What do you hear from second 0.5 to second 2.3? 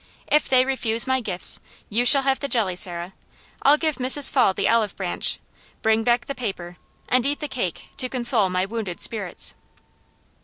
refuse my gifts, you shall